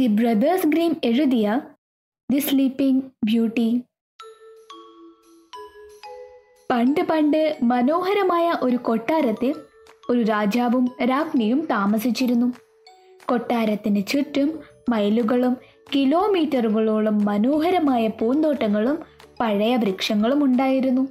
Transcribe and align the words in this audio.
The 0.00 0.06
brothers 0.06 0.66
Grimm 0.66 0.96
എഴുതിയ 1.04 1.60
the 2.30 2.38
Sleeping 2.38 3.02
Beauty 3.24 3.82
പണ്ട് 6.70 7.00
പണ്ട് 7.00 7.58
മനോഹരമായ 7.62 8.54
ഒരു 8.62 8.76
കൊട്ടാരത്തിൽ 8.76 9.54
ഒരു 10.10 10.22
രാജാവും 10.22 10.88
രാജ്ഞിയും 11.04 11.68
താമസിച്ചിരുന്നു. 11.70 12.52
കൊട്ടാരത്തിന് 13.28 14.06
ചുറ്റും 14.06 14.60
മൈലുകളും 14.90 15.56
കിലോമീറ്ററുകളോളം 15.96 17.24
മനോഹരമായ 17.24 18.06
പൂന്തോട്ടങ്ങളും 18.06 18.98
പഴയ 19.40 19.76
വൃക്ഷങ്ങളും 19.76 20.44
ഉണ്ടായിരുന്നു. 20.44 21.08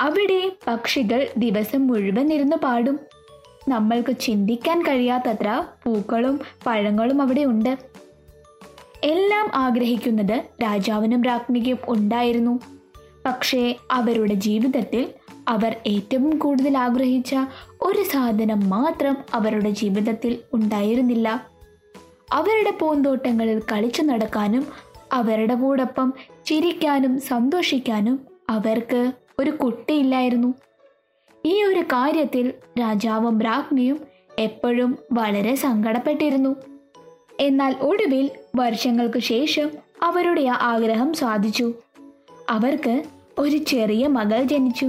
അവിടെ 0.00 0.52
പക്ഷികൾ 0.66 1.28
ദിവസം 1.38 1.86
മുഴുവൻ 1.86 2.32
ഇരുന്ന് 2.32 2.56
പാടും. 2.56 3.00
നമ്മൾക്ക് 3.68 4.16
ചിന്തിക്കാൻ 4.20 4.82
കഴിയാത്തത്ര 4.82 5.64
പൂക്കളും 5.84 6.40
പഴങ്ങളും 6.66 7.22
അവിടെ 7.22 7.44
ഉണ്ട്. 7.44 7.78
എല്ലാം 9.04 9.50
ആഗ്രഹിക്കുന്നത് 9.54 10.42
രാജാവിനും 10.62 11.24
രാജ്ഞിക്കും 11.24 11.78
ഉണ്ടായിരുന്നു. 11.88 12.60
പക്ഷേ 13.26 13.76
അവരുടെ 13.90 14.34
ജീവിതത്തിൽ 14.34 15.08
അവർ 15.48 15.76
ഏറ്റവും 15.86 16.38
കൂടുതൽ 16.38 16.78
ആഗ്രഹിച്ച 16.78 17.34
ഒരു 17.82 18.02
സാധനം 18.02 18.70
മാത്രം 18.70 19.16
അവരുടെ 19.34 19.70
ജീവിതത്തിൽ 19.70 20.38
ഉണ്ടായിരുന്നില്ല. 20.52 21.46
അവരുടെ 22.32 22.70
പൂന്തോട്ടങ്ങളിൽ 22.70 23.62
കളിച്ചു 23.72 24.02
നടക്കാനും 24.02 24.66
അവരുടെ 25.12 25.54
കൂടൊപ്പം 25.54 26.12
ചിരിക്കാനും 26.46 27.20
സന്തോഷിക്കാനും 27.20 28.20
അവർക്ക് 28.50 29.12
ഒരു 29.38 29.50
കുട്ടിയില്ലായിരുന്നു. 29.50 30.54
ഈ 31.46 31.64
ഒരു 31.64 31.80
കാര്യത്തിൽ 31.80 32.52
രാജാവും 32.80 33.40
രാജ്ഞിയും 33.40 34.00
എപ്പോഴും 34.38 34.98
വളരെ 35.12 35.54
സങ്കടപ്പെട്ടിരുന്നു. 35.54 36.56
എന്നാൽ 37.40 37.76
ഒടുവിൽ 37.80 38.30
വർഷങ്ങൾക്ക് 38.56 39.18
ശേഷം 39.18 39.70
അവരുടെ 40.02 40.46
ആ 40.46 40.54
ആഗ്രഹം 40.54 41.14
സാധിച്ചു. 41.14 41.72
അവർക്ക് 42.50 43.02
ഒരു 43.38 43.56
ചെറിയ 43.56 44.06
മകൾ 44.06 44.42
ജനിച്ചു. 44.42 44.86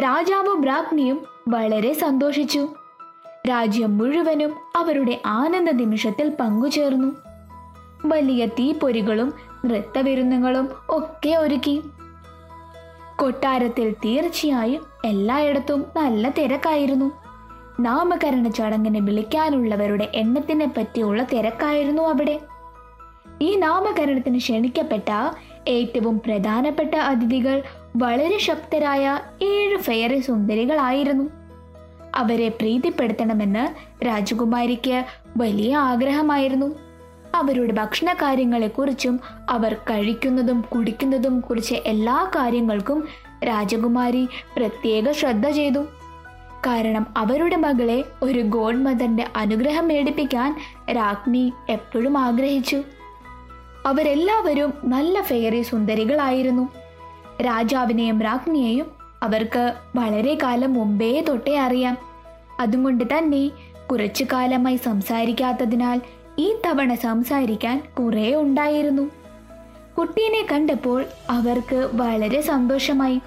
രാജാവും 0.00 0.64
രാജ്ഞിയും 0.64 1.26
വളരെ 1.48 1.92
സന്തോഷിച്ചു. 1.92 2.68
രാജ്യം 3.48 3.98
മുഴുവനും 3.98 4.54
അവരുടെ 4.76 5.20
ആനന്ദ 5.26 5.70
നിമിഷത്തിൽ 5.70 6.28
പങ്കുചേർന്നു. 6.28 7.16
വലിയ 8.04 8.46
തീപ്പൊരികളും 8.46 9.34
നൃത്തവിരുന്നുകളും 9.64 10.68
ഒക്കെ 10.88 11.30
ഒരുക്കി. 11.30 11.82
കൊട്ടാരത്തിൽ 13.16 13.92
തീർച്ചയായും 13.92 14.89
എല്ലായിടത്തും 15.04 15.86
നല്ല 15.96 16.28
തിരക്കായിരുന്നു. 16.28 17.12
നാമകരണ 17.80 18.48
ചടങ്ങിന് 18.48 19.06
വിളിക്കാനുള്ളവരുടെ 19.06 20.08
എണ്ണത്തിനെ 20.14 20.66
പറ്റിയുള്ള 20.66 21.22
തിരക്കായിരുന്നു 21.22 22.02
അവിടെ. 22.02 22.40
ഈ 23.42 23.54
നാമകരണത്തിന് 23.54 24.38
ക്ഷണിക്കപ്പെട്ട 24.38 25.36
ഏറ്റവും 25.68 26.20
പ്രധാനപ്പെട്ട 26.20 26.94
അതിഥികൾ 26.94 27.62
വളരെ 27.96 28.38
ശക്തരായ 28.38 29.20
ഏഴ് 29.42 29.78
ഫെയറി 29.78 30.18
സുന്ദരികളായിരുന്നു. 30.18 31.24
അവരെ 32.14 32.48
പ്രീതിപ്പെടുത്തണമെന്ന് 32.48 33.68
രാജകുമാരിക്ക് 34.06 35.04
വലിയ 35.36 35.76
ആഗ്രഹമായിരുന്നു. 35.76 36.74
അവരുടെ 37.34 37.72
ഭക്ഷണ 37.72 38.12
കാര്യങ്ങളെക്കുറിച്ചും 38.12 39.20
അവർ 39.50 39.74
കഴിക്കുന്നതും 39.74 40.60
കുടിക്കുന്നതും 40.60 41.40
കുറിച്ച് 41.40 41.74
എല്ലാ 41.74 42.30
കാര്യങ്ങൾക്കും 42.36 43.08
രാജകുമാരി 43.44 44.28
പ്രത്യേക 44.56 45.12
ശ്രദ്ധ 45.12 45.48
ചെയ്തു. 45.50 45.80
കാരണം 46.66 47.06
അവരുടെ 47.16 47.56
മകളെ 47.56 48.04
ഒരു 48.22 48.40
ഗോഡ് 48.40 48.76
മദറിന്റെ 48.76 49.24
അനുഗ്രഹം 49.36 49.88
മേടിപ്പിക്കാൻ 49.88 50.56
രാജ്ഞി 50.90 51.52
എപ്പോഴും 51.68 52.18
ആഗ്രഹിച്ചു. 52.18 52.82
അവരെല്ലാവരും 53.86 54.74
നല്ല 54.84 55.22
ഫെയറി 55.22 55.62
സുന്ദരികളായിരുന്നു. 55.62 56.68
രാജാവിനെയും 57.42 58.22
രാജ്ഞിയെയും 58.22 58.86
അവർക്ക് 59.22 59.74
വളരെ 59.96 60.38
കാലം 60.42 60.74
മുമ്പേ 60.74 61.20
തൊട്ടേ 61.20 61.56
അറിയാം. 61.56 61.98
അതുകൊണ്ട് 62.60 63.04
തന്നെ 63.04 63.50
കുറച്ചു 63.90 64.24
കാലമായി 64.32 64.76
സംസാരിക്കാത്തതിനാൽ 64.76 66.00
ഈ 66.38 66.54
തവണ 66.66 66.94
സംസാരിക്കാൻ 66.94 67.82
കുറേ 67.98 68.34
ഉണ്ടായിരുന്നു. 68.34 69.19
കുട്ടീനെ 70.00 70.46
കണ്ടപ്പോൾ 70.52 71.04
അവർക്ക് 71.30 71.90
വളരെ 71.92 72.40
സന്തോഷമായി. 72.40 73.20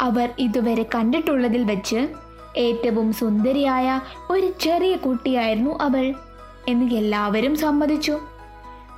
അവർ 0.00 0.28
ഇതുവരെ 0.38 0.82
കണ്ടിട്ടുള്ളതിൽ 0.82 1.64
വെച്ച് 1.64 2.08
ഏറ്റവും 2.56 3.12
സുന്ദരിയായ 3.12 4.00
ഒരു 4.30 4.52
ചെറിയ 4.60 4.96
കുട്ടിയായിരുന്നു 4.96 5.78
അവൾ 5.80 6.14
എന്ന് 6.68 6.94
എല്ലാവരും 6.94 7.56
സമ്മതിച്ചു. 7.56 8.18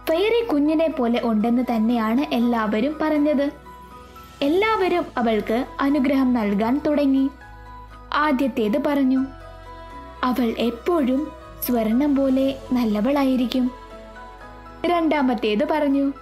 ഫെയറി 0.09 0.45
കുഞ്ഞിനെ 0.45 0.89
പോലെ 0.89 1.21
ഉണ്ടെന്ന് 1.25 1.63
തന്നെയാണ് 1.75 2.35
എല്ലാവരും 2.35 2.97
പറഞ്ഞത്. 3.01 3.51
എല്ലാവരും 4.43 5.07
അവൾക്ക് 5.19 5.67
അനുഗ്രഹം 5.81 6.35
നൽകാൻ 6.35 6.81
തുടങ്ങി. 6.87 7.29
ആദ്യത്തേത് 8.15 8.85
പറഞ്ഞു 8.87 9.27
അവൾ 10.25 10.55
എപ്പോഴും 10.59 11.29
സ്വർണം 11.67 12.17
പോലെ 12.17 12.55
നല്ലവളായിരിക്കും. 12.73 13.71
രണ്ടാമത്തേത് 14.87 15.69
പറഞ്ഞു 15.71 16.13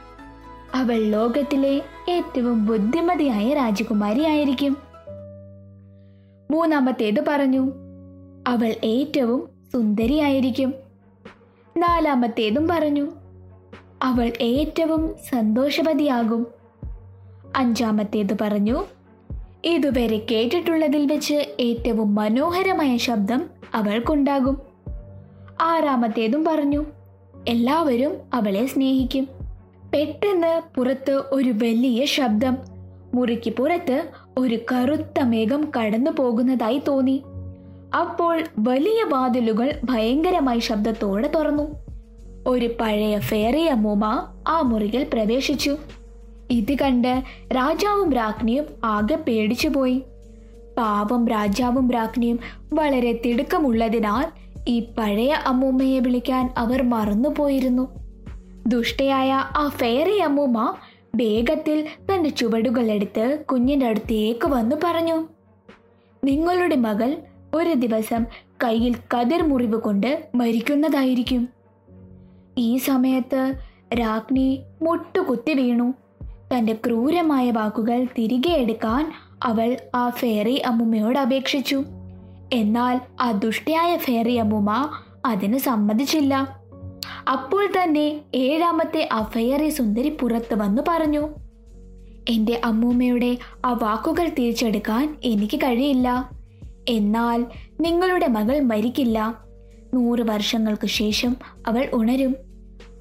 അവൾ 0.74 0.94
ലോകത്തിലെ 0.94 1.82
ഏറ്റവും 2.08 2.66
ബുദ്ധിമതിയായ 2.66 3.54
രാജകുമാരി 3.54 4.24
ആയിരിക്കും 4.24 4.76
മൂന്നാമത്തേത് 6.50 7.24
പറഞ്ഞു 7.28 7.72
അവൾ 8.48 8.74
ഏറ്റവും 8.84 9.48
സുന്ദരിയായിരിക്കും. 9.72 10.74
നാലാമത്തേതും 11.76 12.68
പറഞ്ഞു 12.68 13.10
അവൾ 14.02 14.32
ഏറ്റവും 14.40 15.14
സന്തോഷവതിയാകും. 15.30 16.46
അഞ്ചാമത്തേത് 17.56 18.36
പറഞ്ഞു 18.40 18.84
ഇതുവരെ 19.64 20.26
കേട്ടിട്ടുള്ളതിൽ 20.30 21.06
വെച്ച് 21.06 21.56
ഏറ്റവും 21.60 22.14
മനോഹരമായ 22.14 22.96
ശബ്ദം 22.96 23.50
അവൾക്കുണ്ടാകും. 23.74 24.62
ആറാമത്തേതും 25.60 26.44
പറഞ്ഞു 26.44 26.84
എല്ലാവരും 27.48 28.16
അവളെ 28.34 28.66
സ്നേഹിക്കും. 28.66 29.43
പെട്ടെന്ന് 29.94 30.74
പുറത്ത് 30.74 31.22
ഒരു 31.32 31.50
വലിയ 31.50 32.04
ശബ്ദം. 32.04 32.56
മുറിക്ക് 33.14 33.50
പുറത്ത് 33.50 34.08
ഒരു 34.38 34.58
കറുത്ത 34.72 35.20
മേഘം 35.20 35.70
കടന്നു 35.78 36.10
പോകുന്നതായി 36.10 36.82
തോന്നി. 36.88 37.22
അപ്പോൾ 38.00 38.42
വലിയ 38.58 39.04
വാതിലുകൾ 39.04 39.80
ഭയങ്കരമായി 39.84 40.58
ശബ്ദത്തോടെ 40.58 41.30
തുറന്നു. 41.34 41.62
ഒരു 42.46 42.74
പഴയ 42.80 43.18
ഫേറി 43.18 43.62
അമ്മൂമ്മ 43.62 44.28
ആ 44.48 44.60
മുറിയിൽ 44.60 45.06
പ്രവേശിച്ചു. 45.12 45.76
ഇത് 46.50 46.78
കണ്ട് 46.78 47.22
രാജാവും 47.56 48.12
രാജ്ഞിയും 48.12 48.64
ആകെ 48.84 49.14
പേടിച്ചു 49.14 49.68
പോയി. 49.68 50.02
പാവം 50.78 51.28
രാജാവും 51.28 51.90
രാജ്ഞിയും 51.90 52.40
വളരെ 52.72 53.20
തിടുക്കമുള്ളതിനാൽ 53.26 54.26
ഈ 54.68 54.80
പഴയ 54.98 55.32
അമ്മൂമ്മയെ 55.46 55.98
വിളിക്കാൻ 55.98 56.54
അവർ 56.58 56.82
മറന്നുപോയിരുന്നു. 56.82 58.03
ദുഷ്ടയായ 58.66 59.32
ആ 59.32 59.68
ഫെയറി 59.68 60.18
അമ്മൂമ്മ 60.18 60.74
വേഗത്തിൽ 61.14 61.88
തന്റെ 62.10 62.30
ചുവടുകളെടുത്ത് 62.30 63.44
കുഞ്ഞിന്റെ 63.50 63.86
അടുത്തേക്ക് 63.86 64.46
വന്നു 64.46 64.76
പറഞ്ഞു 64.84 65.28
നിങ്ങളുടെ 66.24 66.76
മകൾ 66.76 67.16
ഒരു 67.54 67.74
ദിവസം 67.74 68.26
കയ്യിൽ 68.64 68.96
കതിർ 69.14 69.42
മുറിവ് 69.42 69.80
കൊണ്ട് 69.80 70.28
മരിക്കുന്നതായിരിക്കും. 70.34 71.48
ഈ 72.58 72.76
സമയത്ത് 72.76 73.54
രാജ്ഞി 74.00 74.62
മുട്ടുകുത്തി 74.82 75.54
വീണു. 75.54 75.94
തന്റെ 76.54 76.72
ക്രൂരമായ 76.72 77.50
വാക്കുകൾ 77.50 78.04
തിരികെ 78.04 78.50
എടുക്കാൻ 78.50 79.12
അവൾ 79.42 79.76
ആ 79.94 80.10
ഫെയറി 80.10 80.54
അമ്മുമ്മയോട് 80.54 81.18
അപേക്ഷിച്ചു. 81.18 81.84
എന്നാൽ 82.52 83.00
ആ 83.20 83.30
ദുഷ്ടയായ 83.30 83.96
ഫെയറി 83.96 84.34
അമ്മുമ്മ 84.34 84.88
അതിന് 85.26 85.58
സമ്മതിച്ചില്ല. 85.58 86.63
അപ്പോൾ 87.28 87.66
തന്നെ 87.66 88.20
ഏഴാമത്തെ 88.34 89.08
അഫയറെ 89.12 89.68
സുന്ദരി 89.68 90.08
പുറത്തു 90.08 90.54
വന്നു 90.54 90.82
പറഞ്ഞു 90.88 91.28
എന്റെ 92.28 92.60
അമ്മൂമ്മയുടെ 92.64 93.38
ആ 93.64 93.72
വാക്കുകൾ 93.72 94.28
തിരിച്ചെടുക്കാൻ 94.28 95.16
എനിക്ക് 95.24 95.56
കഴിയില്ല. 95.56 96.30
എന്നാൽ 96.88 97.44
നിങ്ങളുടെ 97.80 98.26
മകൾ 98.26 98.60
മരിക്കില്ല. 98.60 99.44
നൂറ് 99.94 100.20
വർഷങ്ങൾക്ക് 100.20 100.86
ശേഷം 100.86 101.36
അവൾ 101.66 101.88
ഉണരും. 101.92 102.36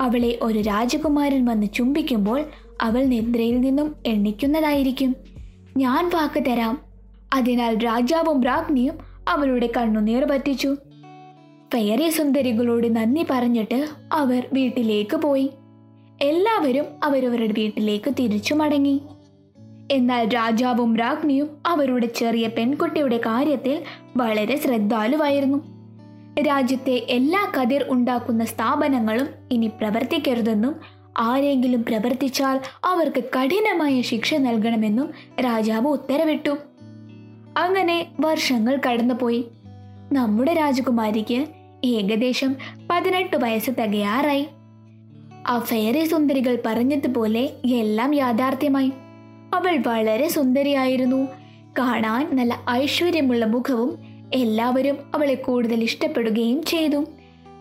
അവളെ 0.01 0.39
ഒരു 0.41 0.59
രാജകുമാരൻ 0.59 1.45
വന്ന് 1.45 1.67
ചുംബിക്കുമ്പോൾ 1.73 2.43
അവൾ 2.81 3.03
നിദ്രയിൽ 3.03 3.61
നിന്നും 3.61 3.95
എണ്ണിക്കുന്നതായിരിക്കും. 4.05 5.15
ഞാൻ 5.77 6.11
വാക്ക് 6.13 6.45
തരാം. 6.45 6.81
അതിനാൽ 7.33 7.77
രാജാവും 7.85 8.43
രാജ്ഞിയും 8.43 8.97
അവളുടെ 9.27 9.69
കണ്ണുനീർ 9.77 10.25
പറ്റിച്ചു. 10.25 10.75
ഫെയറി 11.73 12.09
സുന്ദരികളോട് 12.09 12.95
നന്ദി 12.95 13.25
പറഞ്ഞിട്ട് 13.29 13.87
അവർ 14.13 14.47
വീട്ടിലേക്ക് 14.53 15.17
പോയി. 15.17 15.49
എല്ലാവരും 16.21 16.85
അവരവരുടെ 17.03 17.53
വീട്ടിലേക്ക് 17.57 18.13
തിരിച്ചു 18.19 18.53
മടങ്ങി. 18.53 19.01
എന്നാൽ 19.91 20.27
രാജാവും 20.27 20.97
രാജ്ഞിയും 20.97 21.49
അവരുടെ 21.65 22.05
ചെറിയ 22.05 22.47
പെൺകുട്ടിയുടെ 22.47 23.17
കാര്യത്തിൽ 23.17 23.83
വളരെ 24.17 24.57
ശ്രദ്ധാലുവായിരുന്നു. 24.57 25.57
രാജ്യത്തെ 26.41 27.05
എല്ലാ 27.09 27.51
കതിർ 27.59 27.85
ഉണ്ടാക്കുന്ന 27.89 28.45
സ്ഥാപനങ്ങളും 28.45 29.27
ഇനി 29.51 29.67
പ്രവർത്തിക്കരുതെന്നും 29.67 30.75
ആരെങ്കിലും 31.17 31.83
പ്രവർത്തിച്ചാൽ 31.83 32.59
അവർക്ക് 32.85 33.23
കഠിനമായ 33.23 34.01
ശിക്ഷ 34.01 34.33
നൽകണമെന്നും 34.33 35.11
രാജാവ് 35.45 35.87
ഉത്തരവിട്ടു. 35.87 36.57
അങ്ങനെ 37.57 38.07
വർഷങ്ങൾ 38.19 38.79
കടന്നുപോയി. 38.87 39.45
നമ്മുടെ 40.13 40.53
രാജകുമാരിക്ക് 40.53 41.45
ഏകദേശം 41.83 42.55
പതിനെട്ട് 42.91 43.37
വയസ്സ് 43.37 43.71
തികയാറായി. 43.71 44.47
ആ 45.47 45.59
ഫെയറി 45.59 46.05
സുന്ദരികൾ 46.05 46.57
പറഞ്ഞതുപോലെ 46.65 47.49
എല്ലാം 47.65 48.13
യാഥാർത്ഥ്യമായി. 48.15 48.91
അവൾ 49.53 49.77
വളരെ 49.87 50.27
സുന്ദരിയായിരുന്നു. 50.27 51.27
കാണാൻ 51.79 52.35
നല്ല 52.35 52.59
ഐശ്വര്യമുള്ള 52.69 53.45
മുഖവും 53.45 53.99
എല്ലാവരും 54.33 54.97
അവളെ 55.15 55.33
കൂടുതൽ 55.33 55.83
ഇഷ്ടപ്പെടുകയും 55.83 56.63
ചെയ്തു. 56.63 57.05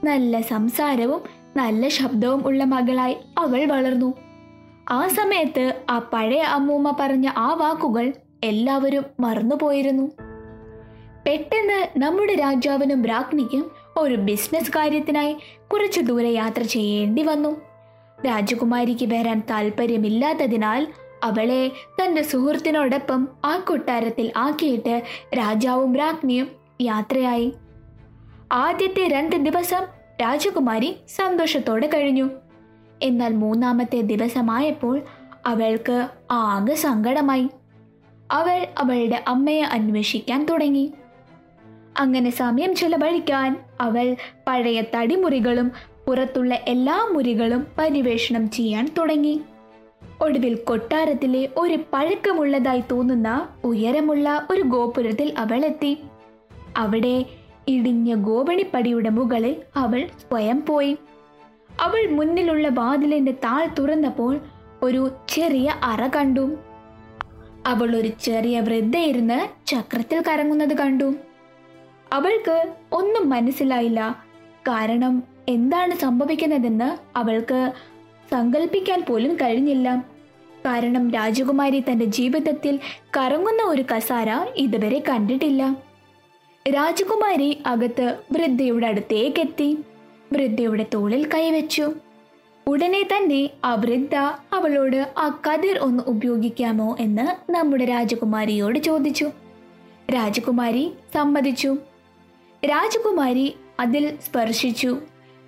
നല്ല 0.05 0.41
സംസാരവും 0.41 1.21
നല്ല 1.57 1.89
ശബ്ദവും 1.89 2.47
ഉള്ള 2.47 2.65
മകളായി 2.65 3.17
അവൾ 3.39 3.65
വളർന്നു. 3.65 4.15
ആ 4.91 5.07
സമയത്ത് 5.07 5.75
ആ 5.91 5.99
പഴയ 6.13 6.41
അമ്മൂമ്മ 6.41 6.97
പറഞ്ഞ 7.01 7.31
ആ 7.37 7.55
വാക്കുകൾ 7.55 8.13
എല്ലാവരും 8.45 9.05
മറന്നുപോയിരുന്നു. 9.21 10.11
പെട്ടെന്ന് 11.27 11.99
നമ്മുടെ 11.99 12.35
രാജാവിനും 12.35 13.05
രാജ്ഞിക്കും 13.05 13.82
ഒരു 13.97 14.15
ബിസിനസ് 14.15 14.71
കാര്യത്തിനായി 14.71 15.37
കുറച്ചു 15.73 16.01
ദൂരെ 16.01 16.31
യാത്ര 16.31 16.63
ചെയ്യേണ്ടി 16.63 17.23
വന്നു. 17.23 17.61
രാജകുമാരിക്ക് 18.27 19.13
വരാൻ 19.13 19.43
താല്പര്യമില്ലാത്തതിനാൽ 19.51 20.87
അവളെ 21.25 21.69
തന്റെ 21.69 22.23
സുഹൃത്തിനോടൊപ്പം 22.23 23.29
ആ 23.45 23.57
കൊട്ടാരത്തിൽ 23.57 24.33
ആക്കിയിട്ട് 24.37 25.03
രാജാവും 25.39 25.97
രാജ്ഞിയും 25.97 26.49
യാത്രയായി. 26.81 27.53
ആദ്യത്തെ 28.53 29.09
രണ്ട് 29.09 29.37
ദിവസം 29.37 29.83
രാജകുമാരി 30.23 30.97
സന്തോഷത്തോടെ 31.09 31.87
കഴിഞ്ഞു. 31.87 32.31
എന്നാൽ 33.03 33.35
മൂന്നാമത്തെ 33.35 34.01
ദിവസമായപ്പോൾ 34.01 35.03
അവൾക്ക് 35.47 36.09
ആകെ 36.31 36.75
സങ്കടമായി. 36.75 37.49
അവൾ 38.31 38.67
അവളുടെ 38.79 39.25
അമ്മയെ 39.29 39.63
അന്വേഷിക്കാൻ 39.63 40.45
തുടങ്ങി. 40.45 40.93
അങ്ങനെ 41.99 42.31
സമയം 42.31 42.75
ചെലവഴിക്കാൻ 42.75 43.65
അവൾ 43.83 44.17
പഴയ 44.47 44.83
തടിമുറികളും 44.95 45.73
പുറത്തുള്ള 46.07 46.55
എല്ലാ 46.55 47.09
മുറികളും 47.13 47.67
പര്യവേഷണം 47.79 48.51
ചെയ്യാൻ 48.51 48.95
തുടങ്ങി. 48.99 49.41
ഒടുവിൽ 50.21 50.55
കൊട്ടാരത്തിലെ 50.55 51.49
ഒരു 51.57 51.79
പഴക്കമുള്ളതായി 51.93 52.83
തോന്നുന്ന 52.91 53.49
ഉയരമുള്ള 53.65 54.47
ഒരു 54.51 54.63
ഗോപുരത്തിൽ 54.63 55.33
അവൾ 55.39 55.65
എത്തി. 55.65 55.99
അവിടെ 56.77 57.25
ഇടിഞ്ഞ 57.69 58.15
ഗോപണിപ്പടിയുടെ 58.15 59.09
മുകളിൽ 59.09 59.57
അവൾ 59.77 60.09
സ്വയം 60.21 60.67
പോയി. 60.69 60.97
അവൾ 61.81 62.11
മുന്നിലുള്ള 62.11 62.69
വാതിലിന്റെ 62.69 63.33
താൾ 63.33 63.69
തുറന്നപ്പോൾ 63.79 64.41
ഒരു 64.83 65.11
ചെറിയ 65.29 65.75
അറ 65.83 66.07
കണ്ടു. 66.07 66.57
അവൾ 67.67 67.97
ഒരു 67.97 68.09
ചെറിയ 68.09 68.61
വൃദ്ധയിരുന്ന് 68.61 69.67
ചക്രത്തിൽ 69.67 70.23
കറങ്ങുന്നത് 70.29 70.77
കണ്ടു. 70.77 71.15
അവൾക്ക് 72.13 72.73
ഒന്നും 72.93 73.31
മനസ്സിലായില്ല. 73.31 74.25
കാരണം 74.69 75.23
എന്താണ് 75.49 75.95
സംഭവിക്കുന്നതെന്ന് 75.95 77.19
അവൾക്ക് 77.19 77.73
സങ്കല്പിക്കാൻ 78.33 79.05
പോലും 79.09 79.37
കഴിഞ്ഞില്ല. 79.37 80.05
കാരണം 80.65 81.11
രാജകുമാരി 81.11 81.81
തന്റെ 81.81 82.05
ജീവിതത്തിൽ 82.05 82.81
കറങ്ങുന്ന 83.17 83.63
ഒരു 83.63 83.85
കസാര 83.97 84.31
ഇതുവരെ 84.57 85.03
കണ്ടിട്ടില്ല. 85.09 85.77
രാജകുമാരി 86.69 87.63
അകത്ത് 87.67 88.17
വൃദ്ധയുടെ 88.33 88.87
അടുത്തേക്കെത്തി. 88.87 89.79
വൃദ്ധയുടെ 90.33 90.87
തോളിൽ 90.95 91.29
കൈവച്ചു. 91.35 91.93
ഉടനെ 92.67 93.03
തന്നെ 93.03 93.51
ആ 93.65 93.75
വൃദ്ധ 93.75 94.15
അവളോട് 94.53 95.13
ആ 95.19 95.41
കതിർ 95.49 95.79
ഒന്ന് 95.79 96.03
ഉപയോഗിക്കാമോ? 96.07 96.97
എന്ന് 97.01 97.53
നമ്മുടെ 97.53 97.85
രാജകുമാരിയോട് 97.85 98.79
ചോദിച്ചു. 98.79 99.31
രാജകുമാരി 100.15 100.93
സമ്മതിച്ചു. 101.15 101.77
രാജകുമാരി 102.65 103.55
അതിൽ 103.81 104.19
സ്പർശിച്ചു. 104.27 104.99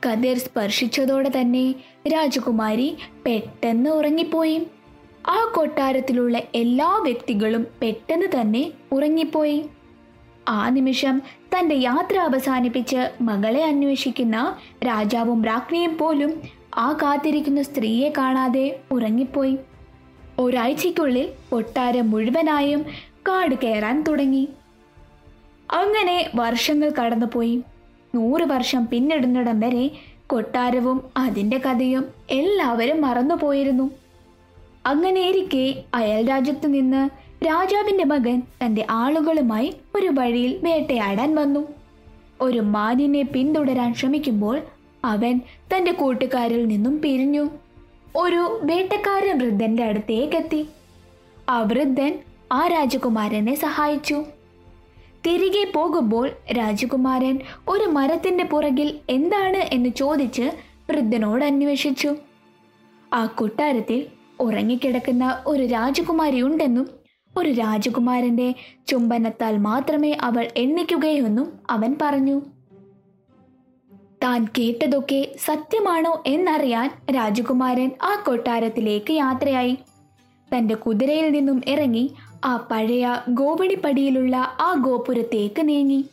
കതിർ 0.06 0.38
സ്പർശിച്ചതോടെ 0.38 1.30
തന്നെ 1.40 1.74
രാജകുമാരി 2.06 2.96
പെട്ടെന്ന് 3.26 3.90
ഉറങ്ങിപ്പോയി. 3.90 4.66
ആ 5.26 5.52
കൊട്ടാരത്തിലുള്ള 5.56 6.42
എല്ലാ 6.54 7.00
വ്യക്തികളും 7.02 7.66
പെട്ടെന്ന് 7.82 8.26
തന്നെ 8.40 8.72
ഉറങ്ങിപ്പോയി. 8.92 9.64
ആ 10.48 10.68
നിമിഷം 10.68 11.22
തന്റെ 11.54 11.74
യാത്ര 11.74 12.18
അവസാനിപ്പിച്ച് 12.18 13.10
മകളെ 13.20 13.64
അന്വേഷിക്കുന്ന 13.64 14.56
രാജാവും 14.86 15.44
രാജ്ഞിയും 15.44 15.98
പോലും 15.98 16.42
ആ 16.74 16.92
കാത്തിരിക്കുന്ന 16.92 17.62
സ്ത്രീയെ 17.62 18.12
കാണാതെ 18.18 18.80
ഉറങ്ങിപ്പോയി. 18.90 19.58
ഒരാഴ്ചയ്ക്കുള്ളിൽ 20.38 21.28
കൊട്ടാരം 21.52 22.10
മുഴുവനായും 22.10 22.84
കാട് 23.28 23.54
കയറാൻ 23.54 24.04
തുടങ്ങി. 24.08 24.48
അങ്ങനെ 25.74 26.30
വർഷങ്ങൾ 26.34 26.90
കടന്നുപോയി. 26.90 27.62
നൂറ് 28.14 28.42
വർഷം 28.42 28.86
പിന്നിടുന്നിടം 28.86 29.60
വരെ 29.60 29.90
കൊട്ടാരവും 30.26 31.04
അതിന്റെ 31.16 31.58
കഥയും 31.58 32.04
എല്ലാവരും 32.30 33.02
മറന്നുപോയിരുന്നു. 33.02 33.90
അങ്ങനെയിരിക്കെ 34.86 35.84
അയൽ 35.94 36.28
രാജ്യത്തു 36.28 36.66
നിന്ന് 36.66 37.08
രാജാവിന്റെ 37.46 38.04
മകൻ 38.04 38.42
തന്റെ 38.64 38.86
ആളുകളുമായി 38.90 39.74
ഒരു 39.94 40.06
വഴിയിൽ 40.06 40.60
വേട്ടയാടാൻ 40.62 41.34
വന്നു. 41.34 41.68
ഒരു 42.40 42.58
മാനിനെ 42.58 43.22
പിന്തുടരാൻ 43.22 43.94
ശ്രമിക്കുമ്പോൾ 43.94 44.60
അവൻ 45.04 45.40
തന്റെ 45.76 45.92
കൂട്ടുകാരിൽ 45.92 46.66
നിന്നും 46.66 47.00
പിരിഞ്ഞു. 47.00 47.48
ഒരു 48.16 48.60
വേട്ടക്കാരൻ 48.62 49.38
വൃദ്ധന്റെ 49.38 49.84
അടുത്തേക്കെത്തി. 49.84 50.66
ആ 51.48 51.62
വൃദ്ധൻ 51.62 52.18
ആ 52.52 52.66
രാജകുമാരനെ 52.66 53.54
സഹായിച്ചു. 53.54 54.24
തിരികെ 55.26 55.72
പോകുമ്പോൾ 55.74 56.30
രാജകുമാരൻ 56.52 57.40
ഒരു 57.68 57.84
മരത്തിന്റെ 57.84 58.44
പുറകിൽ 58.44 58.98
എന്താണ് 59.10 59.56
എന്ന് 59.56 59.88
ചോദിച്ച് 59.88 60.42
വൃദ്ധനോട് 60.90 61.44
അന്വേഷിച്ചു. 61.44 62.16
ആ 63.12 63.26
കൊട്ടാരത്തിൽ 63.26 64.06
ഉറങ്ങിക്കിടക്കുന്ന 64.40 65.42
ഒരു 65.46 65.66
രാജകുമാരി 65.66 66.42
ഉണ്ടെന്നും 66.42 66.88
ഒരു 67.38 67.48
രാജകുമാരന്റെ 67.48 68.54
ചുംബനത്താൽ 68.86 69.56
മാത്രമേ 69.58 70.12
അവൾ 70.20 70.48
എണ്ണിക്കുകയെന്നും 70.56 71.52
അവൻ 71.70 71.96
പറഞ്ഞു. 72.02 72.42
താൻ 74.22 74.44
കേട്ടതൊക്കെ 74.58 75.32
സത്യമാണോ 75.44 76.22
എന്നറിയാൻ 76.26 76.90
രാജകുമാരൻ 77.14 77.90
ആ 78.02 78.24
കൊട്ടാരത്തിലേക്ക് 78.26 79.12
യാത്രയായി. 79.12 79.78
തന്റെ 80.56 80.74
കുതിരയിൽ 80.74 81.30
നിന്നും 81.30 81.62
ഇറങ്ങി 81.66 82.12
ആ 82.44 82.56
പഴയ 82.56 83.20
ഗോവണിപ്പടിയിലുള്ള 83.28 84.36
ആ 84.60 84.74
ഗോപുരത്തേക്ക് 84.74 85.68
നീങ്ങി. 85.68 86.04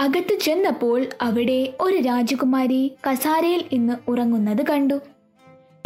അകത്ത് 0.00 0.38
ചെന്നപ്പോൾ 0.40 1.06
അവിടെ 1.22 1.72
ഒരു 1.80 1.96
രാജകുമാരി 1.96 2.92
കസാരയിൽ 3.10 3.64
ഇന്ന് 3.72 4.10
ഉറങ്ങുന്നത് 4.10 4.66
കണ്ടു. 4.66 5.00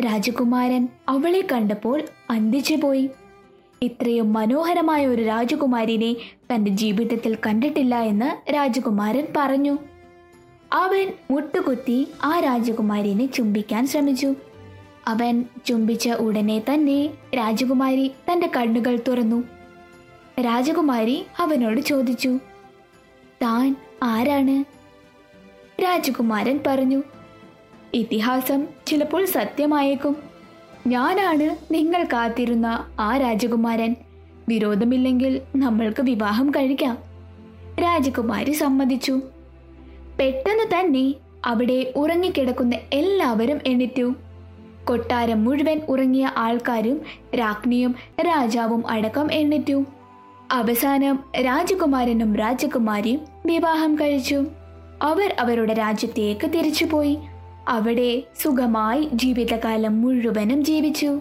രാജകുമാരൻ 0.04 0.88
അവളെ 1.08 1.46
കണ്ടപ്പോൾ 1.52 2.02
അന്തിച്ചു 2.30 2.74
പോയി. 2.74 3.10
ഇത്രയും 3.82 4.32
മനോഹരമായ 4.32 5.06
ഒരു 5.06 5.22
രാജകുമാരിനെ 5.22 6.16
തന്റെ 6.54 6.70
ജീവിതത്തിൽ 6.70 7.36
കണ്ടിട്ടില്ല 7.46 8.00
എന്ന് 8.00 8.52
രാജകുമാരൻ 8.54 9.26
പറഞ്ഞു. 9.36 9.78
അവൻ 10.72 11.12
മുട്ടുകുത്തി 11.30 12.08
ആ 12.24 12.40
രാജകുമാരിനെ 12.40 13.26
ചുംബിക്കാൻ 13.26 13.86
ശ്രമിച്ചു. 13.86 14.34
അവൻ 15.08 15.44
ചുംബിച്ച 15.66 16.08
ഉടനെ 16.08 16.58
തന്നെ 16.58 17.10
രാജകുമാരി 17.36 18.12
തന്റെ 18.32 18.50
കണ്ണുകൾ 18.56 18.98
തുറന്നു. 19.08 19.44
രാജകുമാരി 20.40 21.26
അവനോട് 21.38 21.80
ചോദിച്ചു 21.80 22.38
താൻ 23.42 23.76
ആരാണ്? 24.02 24.64
രാജകുമാരൻ 25.82 26.60
പറഞ്ഞു 26.66 27.02
ഇതിഹാസം 27.94 28.66
ചിലപ്പോൾ 28.86 29.24
സത്യമായേക്കും. 29.24 30.16
ഞാനാണ് 30.86 31.74
നിങ്ങൾ 31.74 32.04
കാത്തിരുന്ന 32.04 32.86
ആ 33.00 33.16
രാജകുമാരൻ. 33.16 33.96
വിരോധമില്ലെങ്കിൽ 34.48 35.40
നമ്മൾക്ക് 35.56 36.02
വിവാഹം 36.02 36.50
കഴിക്കാം. 36.50 36.98
രാജകുമാരി 37.82 38.52
സമ്മതിച്ചു. 38.52 39.20
പെട്ടെന്ന് 40.20 40.80
തന്നെ 40.80 41.14
അവിടെ 41.46 41.92
ഉറങ്ങിക്കിടക്കുന്ന 41.96 42.76
എല്ലാവരും 42.92 43.60
എണീറ്റു. 43.66 44.14
കൊട്ടാരം 44.84 45.44
മുഴുവൻ 45.44 45.80
ഉറങ്ങിയ 45.88 46.30
ആൾക്കാരും 46.36 47.00
രാജ്ഞിയും 47.38 47.94
രാജാവും 48.20 48.90
അടക്കം 48.90 49.32
എണ്ണിറ്റു. 49.32 49.84
അവസാനം 50.52 51.24
രാജകുമാരനും 51.40 52.36
രാജകുമാരിയും 52.36 53.20
വിവാഹം 53.46 53.94
കഴിച്ചു. 53.94 54.44
അവർ 55.02 55.36
അവരുടെ 55.40 55.72
രാജ്യത്തേക്ക് 55.72 56.50
തിരിച്ചുപോയി. 56.50 57.18
അവിടെ 57.68 58.22
സുഖമായി 58.42 59.08
ജീവിതകാലം 59.12 60.02
മുഴുവനും 60.02 60.64
ജീവിച്ചു. 60.64 61.20